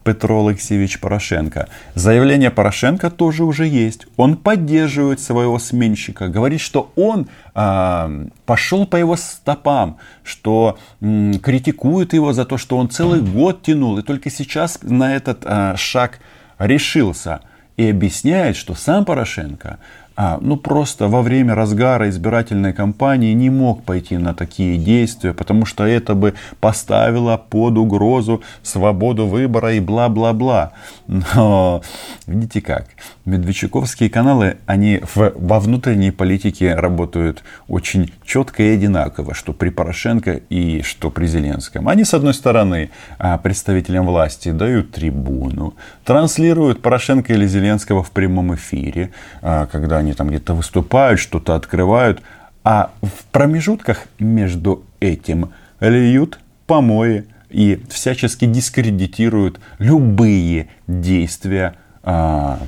Петро 0.04 0.46
Алексеевич 0.46 1.00
Порошенко. 1.00 1.68
Заявление 1.94 2.50
Порошенко 2.50 3.10
тоже 3.10 3.44
уже 3.44 3.68
есть. 3.68 4.08
Он 4.18 4.36
поддерживает 4.36 5.20
своего 5.20 5.60
сменщика, 5.60 6.28
говорит, 6.28 6.62
что 6.62 6.92
он 6.96 7.28
э, 7.54 8.28
пошел 8.46 8.88
по 8.88 8.96
его 8.96 9.16
стопам, 9.16 9.98
что 10.24 10.78
э, 11.02 11.34
критикует 11.44 12.14
его 12.14 12.34
за 12.34 12.46
то, 12.46 12.58
что 12.58 12.78
он 12.78 12.90
целый 12.90 13.22
год 13.22 13.62
тянул 13.64 13.98
и 13.98 14.02
только 14.02 14.30
сейчас 14.30 14.80
на 14.82 15.16
этот 15.16 15.44
э, 15.44 15.76
шаг 15.78 16.20
решился. 16.58 17.42
И 17.76 17.92
объясняет, 17.92 18.56
что 18.56 18.74
сам 18.74 19.06
Порошенко 19.06 19.78
а, 20.20 20.40
ну 20.42 20.58
просто 20.58 21.08
во 21.08 21.22
время 21.22 21.54
разгара 21.54 22.10
избирательной 22.10 22.74
кампании 22.74 23.34
не 23.34 23.52
мог 23.52 23.84
пойти 23.84 24.18
на 24.18 24.34
такие 24.34 24.80
действия, 24.80 25.32
потому 25.32 25.66
что 25.66 25.86
это 25.86 26.16
бы 26.16 26.34
поставило 26.60 27.38
под 27.38 27.78
угрозу 27.78 28.42
свободу 28.64 29.28
выбора 29.28 29.76
и 29.76 29.80
бла-бла-бла. 29.80 30.72
Но 31.08 31.84
видите 32.26 32.62
как, 32.62 32.88
медведчуковские 33.26 34.10
каналы, 34.10 34.58
они 34.66 35.02
в, 35.04 35.34
во 35.36 35.60
внутренней 35.60 36.12
политике 36.12 36.74
работают 36.74 37.44
очень 37.68 38.12
четко 38.26 38.64
и 38.64 38.74
одинаково, 38.74 39.36
что 39.36 39.54
при 39.54 39.70
Порошенко 39.70 40.42
и 40.50 40.82
что 40.82 41.12
при 41.12 41.28
Зеленском. 41.28 41.88
Они, 41.88 42.04
с 42.04 42.16
одной 42.16 42.34
стороны, 42.34 42.90
а, 43.20 43.38
представителям 43.38 44.08
власти 44.08 44.50
дают 44.50 44.92
трибуну, 44.92 45.76
транслируют 46.04 46.82
Порошенко 46.82 47.34
или 47.34 47.46
Зеленского 47.46 48.02
в 48.02 48.10
прямом 48.12 48.56
эфире, 48.56 49.12
а, 49.42 49.68
когда 49.68 49.98
они 49.98 50.07
там 50.14 50.30
где-то 50.30 50.54
выступают, 50.54 51.20
что-то 51.20 51.56
открывают, 51.56 52.22
а 52.64 52.92
в 53.02 53.26
промежутках 53.32 54.08
между 54.20 54.84
этим 55.00 55.52
льют 55.80 56.40
помои 56.66 57.26
и 57.50 57.82
всячески 57.90 58.46
дискредитируют 58.46 59.60
любые 59.80 60.68
действия 60.86 61.76
а, 62.04 62.60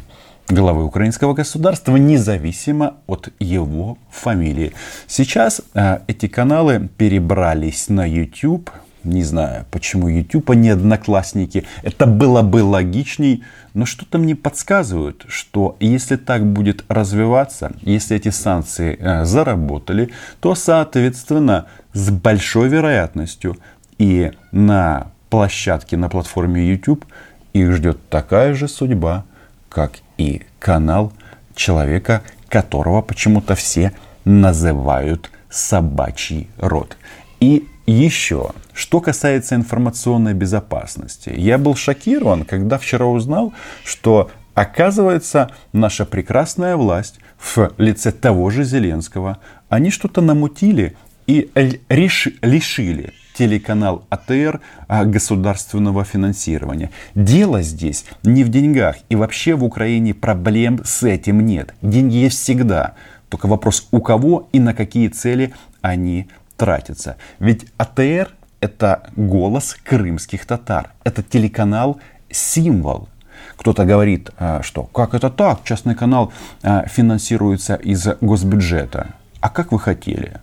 главы 0.47 0.83
украинского 0.85 1.33
государства, 1.33 1.97
независимо 1.97 2.95
от 3.07 3.29
его 3.39 3.97
фамилии. 4.09 4.73
Сейчас 5.07 5.61
а, 5.73 6.01
эти 6.07 6.27
каналы 6.27 6.89
перебрались 6.97 7.89
на 7.89 8.07
YouTube, 8.07 8.71
не 9.03 9.23
знаю, 9.23 9.65
почему 9.71 10.07
YouTube, 10.07 10.49
а 10.51 10.55
не 10.55 10.69
Одноклассники. 10.69 11.65
Это 11.83 12.05
было 12.05 12.41
бы 12.41 12.63
логичней, 12.63 13.43
но 13.73 13.85
что-то 13.85 14.17
мне 14.17 14.35
подсказывает, 14.35 15.25
что 15.27 15.77
если 15.79 16.15
так 16.15 16.45
будет 16.45 16.83
развиваться, 16.89 17.71
если 17.81 18.17
эти 18.17 18.29
санкции 18.29 18.97
э, 18.99 19.25
заработали, 19.25 20.09
то, 20.39 20.55
соответственно, 20.55 21.65
с 21.93 22.09
большой 22.09 22.69
вероятностью 22.69 23.57
и 23.97 24.31
на 24.51 25.07
площадке, 25.29 25.97
на 25.97 26.09
платформе 26.09 26.67
YouTube 26.69 27.05
их 27.53 27.71
ждет 27.73 28.09
такая 28.09 28.53
же 28.53 28.67
судьба, 28.67 29.25
как 29.69 29.93
и 30.17 30.43
канал 30.59 31.13
человека, 31.55 32.23
которого 32.47 33.01
почему-то 33.01 33.55
все 33.55 33.93
называют 34.25 35.31
собачий 35.49 36.49
род. 36.57 36.97
И 37.39 37.67
еще, 37.89 38.51
что 38.73 39.01
касается 39.01 39.55
информационной 39.55 40.33
безопасности. 40.33 41.31
Я 41.35 41.57
был 41.57 41.75
шокирован, 41.75 42.45
когда 42.45 42.77
вчера 42.77 43.05
узнал, 43.05 43.53
что 43.83 44.29
оказывается 44.53 45.51
наша 45.73 46.05
прекрасная 46.05 46.75
власть 46.75 47.19
в 47.37 47.71
лице 47.77 48.11
того 48.11 48.49
же 48.49 48.63
Зеленского, 48.63 49.39
они 49.69 49.89
что-то 49.91 50.21
намутили 50.21 50.95
и 51.27 51.49
лишили 51.89 53.13
телеканал 53.39 54.05
АТР 54.09 54.59
а, 54.89 55.05
государственного 55.05 56.03
финансирования. 56.03 56.91
Дело 57.15 57.61
здесь 57.61 58.03
не 58.23 58.43
в 58.43 58.49
деньгах. 58.49 58.97
И 59.07 59.15
вообще 59.15 59.55
в 59.55 59.63
Украине 59.63 60.13
проблем 60.13 60.81
с 60.83 61.03
этим 61.03 61.45
нет. 61.45 61.73
Деньги 61.81 62.15
есть 62.15 62.39
всегда. 62.39 62.95
Только 63.29 63.47
вопрос, 63.47 63.87
у 63.91 64.01
кого 64.01 64.49
и 64.51 64.59
на 64.59 64.73
какие 64.73 65.07
цели 65.07 65.53
они 65.81 66.27
тратится. 66.59 67.15
Ведь 67.39 67.65
АТР 67.77 68.35
это 68.59 69.09
голос 69.15 69.75
крымских 69.83 70.45
татар. 70.45 70.91
Это 71.03 71.23
телеканал 71.23 71.99
символ. 72.29 73.07
Кто-то 73.55 73.85
говорит, 73.85 74.31
а, 74.37 74.61
что 74.61 74.83
как 74.83 75.13
это 75.13 75.29
так, 75.29 75.63
частный 75.63 75.95
канал 75.95 76.31
а, 76.61 76.85
финансируется 76.87 77.75
из 77.75 78.05
госбюджета. 78.21 79.15
А 79.39 79.49
как 79.49 79.71
вы 79.71 79.79
хотели? 79.79 80.33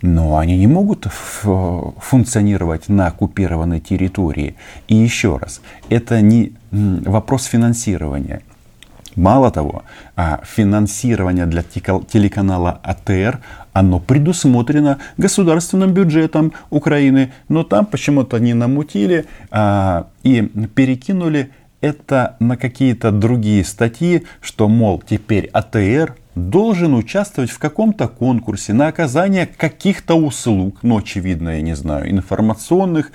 Но 0.00 0.38
они 0.38 0.58
не 0.58 0.66
могут 0.66 1.06
функционировать 1.10 2.88
на 2.88 3.06
оккупированной 3.06 3.78
территории. 3.78 4.56
И 4.88 4.96
еще 4.96 5.36
раз, 5.36 5.60
это 5.90 6.20
не 6.20 6.54
вопрос 6.72 7.44
финансирования. 7.44 8.42
Мало 9.16 9.50
того, 9.50 9.82
а 10.16 10.40
финансирование 10.44 11.46
для 11.46 11.62
телеканала 11.62 12.80
АТР, 12.82 13.40
оно 13.72 14.00
предусмотрено 14.00 14.98
государственным 15.16 15.92
бюджетом 15.92 16.52
Украины, 16.70 17.32
но 17.48 17.62
там 17.62 17.86
почему-то 17.86 18.38
не 18.38 18.54
намутили 18.54 19.26
а, 19.50 20.06
и 20.22 20.42
перекинули 20.74 21.50
это 21.82 22.36
на 22.38 22.56
какие-то 22.56 23.10
другие 23.10 23.64
статьи, 23.64 24.24
что, 24.40 24.68
мол, 24.68 25.02
теперь 25.06 25.50
АТР 25.52 26.16
должен 26.34 26.94
участвовать 26.94 27.50
в 27.50 27.58
каком-то 27.58 28.08
конкурсе 28.08 28.72
на 28.72 28.88
оказание 28.88 29.46
каких-то 29.46 30.14
услуг, 30.14 30.78
ну, 30.82 30.98
очевидно, 30.98 31.50
я 31.50 31.62
не 31.62 31.74
знаю, 31.74 32.10
информационных. 32.10 33.12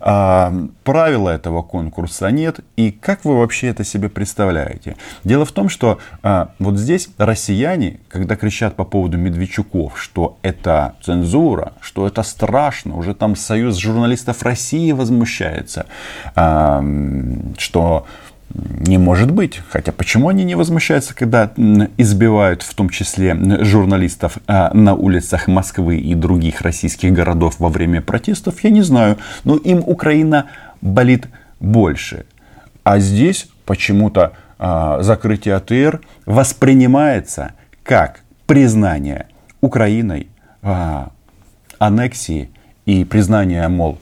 А, 0.00 0.54
правила 0.84 1.30
этого 1.30 1.62
конкурса 1.62 2.30
нет. 2.30 2.60
И 2.76 2.92
как 2.92 3.24
вы 3.24 3.36
вообще 3.38 3.68
это 3.68 3.84
себе 3.84 4.08
представляете? 4.08 4.96
Дело 5.24 5.44
в 5.44 5.52
том, 5.52 5.68
что 5.68 5.98
а, 6.22 6.52
вот 6.58 6.78
здесь 6.78 7.08
россияне, 7.18 7.98
когда 8.08 8.36
кричат 8.36 8.76
по 8.76 8.84
поводу 8.84 9.18
Медведчуков, 9.18 10.00
что 10.00 10.38
это 10.42 10.94
цензура, 11.02 11.72
что 11.80 12.06
это 12.06 12.22
страшно, 12.22 12.96
уже 12.96 13.14
там 13.14 13.34
Союз 13.34 13.76
журналистов 13.76 14.42
России 14.42 14.92
возмущается, 14.92 15.86
а, 16.36 16.84
что 17.56 18.06
не 18.54 18.98
может 18.98 19.30
быть. 19.30 19.60
Хотя 19.70 19.92
почему 19.92 20.28
они 20.28 20.44
не 20.44 20.54
возмущаются, 20.54 21.14
когда 21.14 21.52
избивают 21.96 22.62
в 22.62 22.74
том 22.74 22.88
числе 22.88 23.36
журналистов 23.64 24.38
а, 24.46 24.72
на 24.74 24.94
улицах 24.94 25.48
Москвы 25.48 25.98
и 25.98 26.14
других 26.14 26.62
российских 26.62 27.12
городов 27.12 27.56
во 27.58 27.68
время 27.68 28.00
протестов, 28.00 28.62
я 28.64 28.70
не 28.70 28.82
знаю. 28.82 29.18
Но 29.44 29.56
им 29.56 29.82
Украина 29.84 30.46
болит 30.80 31.26
больше. 31.60 32.26
А 32.84 32.98
здесь 32.98 33.48
почему-то 33.66 34.32
а, 34.58 35.02
закрытие 35.02 35.54
АТР 35.56 36.00
воспринимается 36.24 37.52
как 37.82 38.22
признание 38.46 39.26
Украиной 39.60 40.28
а, 40.62 41.10
аннексии 41.78 42.50
и 42.86 43.04
признание, 43.04 43.68
мол, 43.68 43.98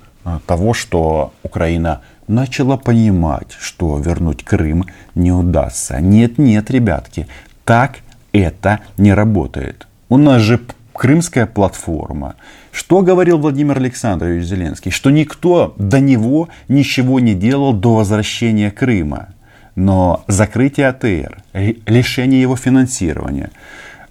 того, 0.46 0.74
что 0.74 1.32
Украина 1.44 2.02
начала 2.28 2.76
понимать, 2.76 3.56
что 3.58 3.98
вернуть 3.98 4.44
Крым 4.44 4.86
не 5.14 5.32
удастся. 5.32 6.00
Нет, 6.00 6.38
нет, 6.38 6.70
ребятки, 6.70 7.26
так 7.64 7.98
это 8.32 8.80
не 8.98 9.12
работает. 9.12 9.86
У 10.08 10.16
нас 10.16 10.42
же 10.42 10.60
крымская 10.92 11.46
платформа. 11.46 12.36
Что 12.72 13.02
говорил 13.02 13.38
Владимир 13.38 13.76
Александрович 13.78 14.44
Зеленский? 14.44 14.90
Что 14.90 15.10
никто 15.10 15.74
до 15.78 16.00
него 16.00 16.48
ничего 16.68 17.20
не 17.20 17.34
делал 17.34 17.72
до 17.72 17.96
возвращения 17.96 18.70
Крыма. 18.70 19.28
Но 19.74 20.24
закрытие 20.26 20.88
АТР, 20.88 21.42
лишение 21.52 22.40
его 22.40 22.56
финансирования, 22.56 23.50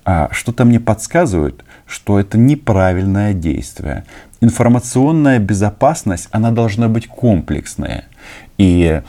а, 0.03 0.29
что-то 0.31 0.63
мне 0.63 0.79
подсказывает, 0.79 1.64
что 1.87 2.19
это 2.19 2.37
неправильное 2.37 3.33
действие 3.33 4.05
информационная 4.45 5.39
безопасность, 5.39 6.27
она 6.31 6.51
должна 6.51 6.87
быть 6.87 7.07
комплексная. 7.07 8.05
И 8.57 9.01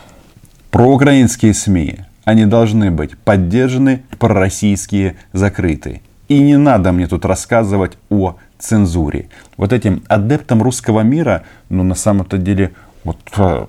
проукраинские 0.71 1.55
СМИ, 1.55 2.01
они 2.25 2.47
должны 2.47 2.91
быть 2.91 3.17
поддержаны, 3.19 4.03
пророссийские 4.19 5.17
закрыты. 5.33 6.01
И 6.29 6.41
не 6.41 6.57
надо 6.57 6.93
мне 6.93 7.07
тут 7.07 7.25
рассказывать 7.25 7.99
о 8.11 8.37
цензуре. 8.59 9.29
Вот 9.57 9.73
этим 9.73 10.03
адептам 10.09 10.63
русского 10.63 11.03
мира, 11.03 11.43
ну 11.69 11.85
на 11.85 11.95
самом-то 11.95 12.39
деле, 12.39 12.73
вот 13.05 13.19
а, 13.37 13.69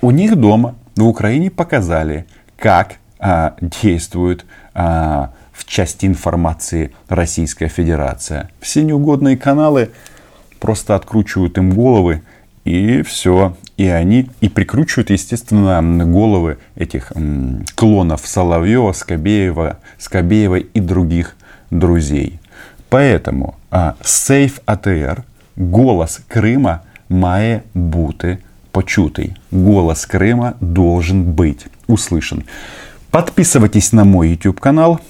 у 0.00 0.10
них 0.10 0.36
дома 0.36 0.76
в 0.94 1.06
Украине 1.06 1.50
показали, 1.50 2.26
как 2.56 2.96
а, 3.18 3.56
действует 3.60 4.44
а, 4.74 5.32
в 5.52 5.64
части 5.64 6.06
информации 6.06 6.92
Российская 7.08 7.68
Федерация. 7.68 8.50
Все 8.60 8.82
неугодные 8.82 9.36
каналы 9.36 9.90
просто 10.60 10.94
откручивают 10.94 11.58
им 11.58 11.70
головы 11.70 12.22
и 12.64 13.02
все. 13.02 13.56
И 13.76 13.86
они 13.86 14.28
и 14.40 14.48
прикручивают, 14.48 15.10
естественно, 15.10 15.82
головы 16.04 16.58
этих 16.76 17.12
клонов 17.74 18.26
Соловьева, 18.26 18.92
Скобеева, 18.92 19.78
Скобеева 19.98 20.56
и 20.56 20.80
других 20.80 21.36
друзей. 21.70 22.38
Поэтому 22.88 23.56
а, 23.70 23.96
Сейф 24.04 24.60
АТР, 24.66 25.24
голос 25.56 26.20
Крыма 26.28 26.80
має 27.08 27.62
бути 27.74 28.38
почутый. 28.72 29.36
Голос 29.50 30.06
Крыма 30.06 30.54
должен 30.60 31.24
быть 31.24 31.66
услышан. 31.86 32.44
Подписывайтесь 33.10 33.92
на 33.92 34.04
мой 34.04 34.30
YouTube 34.30 34.60
канал, 34.60 35.00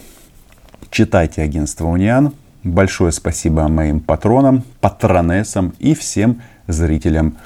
читайте 0.92 1.42
агентство 1.42 1.86
Униан. 1.86 2.34
Большое 2.62 3.10
спасибо 3.10 3.66
моим 3.66 3.98
патронам, 3.98 4.62
патронессам 4.80 5.74
и 5.80 5.94
всем 5.94 6.42
зрителям. 6.68 7.36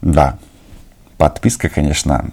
Да, 0.00 0.38
подписка, 1.16 1.68
конечно, 1.68 2.24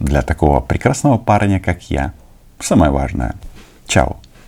для 0.00 0.22
такого 0.22 0.58
прекрасного 0.60 1.18
парня, 1.18 1.60
как 1.60 1.90
я, 1.90 2.12
самое 2.58 2.90
важное. 2.90 3.36
Чао. 3.86 4.16